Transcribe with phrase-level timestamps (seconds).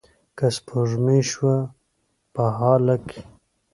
[0.37, 1.55] که سپوږمۍ شوه
[2.33, 3.21] په هاله کې